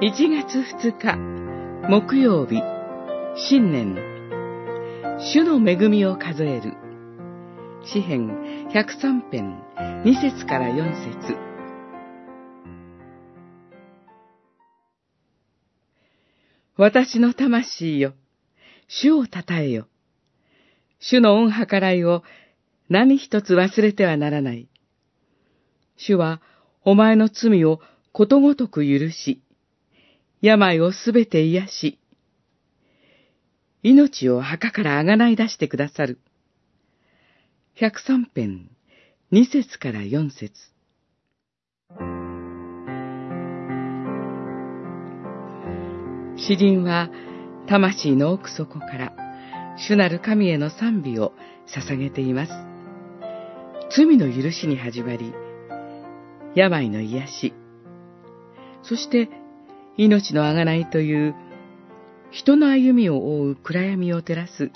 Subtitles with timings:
[0.00, 1.16] 1月2日
[1.90, 2.62] 木曜日
[3.34, 3.96] 新年
[5.18, 6.74] 主の恵みを数える
[7.84, 8.28] 詩編
[8.72, 9.60] 103編
[10.04, 11.36] 2節から4節
[16.76, 18.14] 私の魂よ、
[18.86, 19.88] 主を称えよ。
[21.00, 22.22] 主の恩計らいを
[22.88, 24.68] 何一つ忘れてはならない。
[25.96, 26.40] 主は
[26.84, 27.80] お前の罪を
[28.12, 29.42] ことごとく許し、
[30.40, 31.98] 病をすべて癒し、
[33.82, 36.18] 命を墓からあがない出してくださる。
[37.74, 38.70] 百三編、
[39.30, 40.52] 二節から四節。
[46.36, 47.10] 詩人は、
[47.66, 49.12] 魂の奥底から、
[49.76, 51.32] 主なる神への賛美を
[51.66, 52.52] 捧げています。
[53.90, 55.34] 罪の許しに始まり、
[56.54, 57.54] 病の癒し、
[58.82, 59.28] そして
[59.98, 61.34] 命のあがないという
[62.30, 64.70] 人の歩みを覆う暗闇を照らす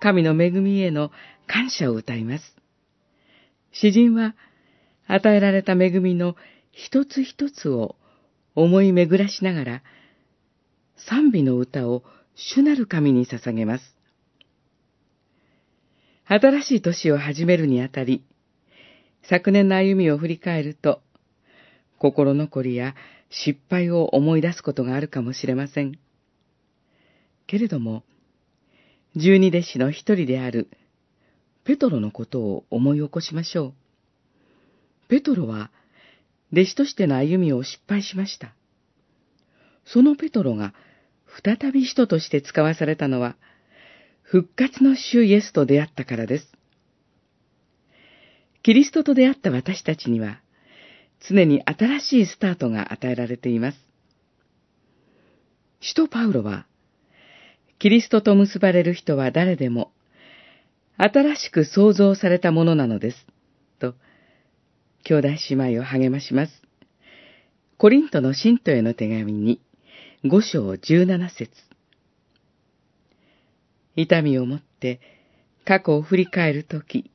[0.00, 1.10] 神の恵みへの
[1.46, 2.56] 感謝を歌います。
[3.70, 4.34] 詩人は
[5.06, 6.36] 与えられた恵みの
[6.72, 7.96] 一つ一つを
[8.54, 9.82] 思い巡らしながら
[10.96, 12.02] 賛美の歌を
[12.34, 13.84] 主なる神に捧げます。
[16.24, 18.24] 新しい年を始めるにあたり、
[19.28, 21.02] 昨年の歩みを振り返ると、
[22.02, 22.96] 心残りや
[23.30, 26.00] 失敗を思い出すことがあるかもしれません。
[27.46, 28.02] けれども、
[29.14, 30.68] 十二弟子の一人である
[31.62, 33.74] ペトロのことを思い起こしましょう。
[35.08, 35.70] ペトロは
[36.52, 38.52] 弟子としての歩みを失敗しました。
[39.84, 40.74] そのペトロが
[41.44, 43.36] 再び使徒として使わされたのは、
[44.22, 46.52] 復活の主イエスと出会ったからです。
[48.64, 50.40] キリストと出会った私たちには、
[51.28, 53.78] 常に新しいスタートが与えられています。
[55.80, 56.66] 使徒パウロは、
[57.78, 59.92] キリストと結ばれる人は誰でも、
[60.96, 63.26] 新しく創造されたものなのです。
[63.78, 63.94] と、
[65.04, 66.62] 兄弟姉妹を励まします。
[67.78, 69.60] コリントの信徒への手紙に、
[70.24, 71.50] 五章十七節
[73.96, 75.00] 痛みをもって
[75.64, 77.10] 過去を振り返るとき、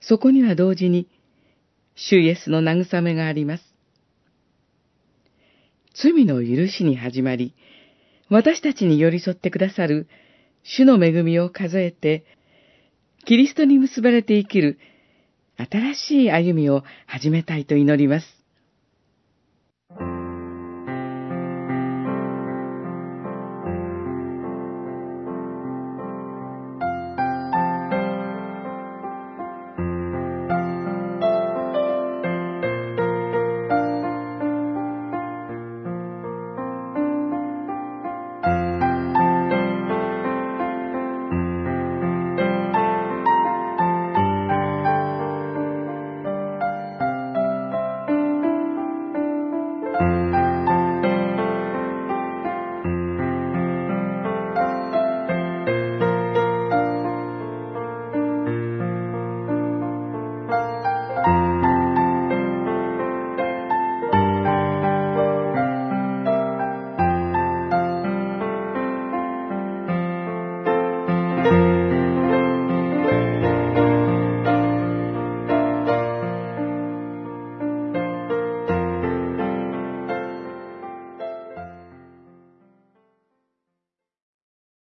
[0.00, 1.08] そこには同時に
[1.94, 3.64] 主イエスの慰めがあります。
[5.94, 7.54] 罪の許しに始まり、
[8.28, 10.08] 私たちに寄り添ってくださる
[10.62, 12.24] 主の恵みを数えて、
[13.26, 14.78] キリストに結ばれて生きる
[15.56, 18.39] 新しい歩みを始めたいと祈ります。